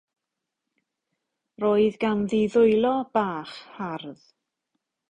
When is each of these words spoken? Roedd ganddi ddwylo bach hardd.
Roedd 1.65 1.99
ganddi 2.05 2.41
ddwylo 2.55 2.95
bach 3.19 3.57
hardd. 3.79 4.27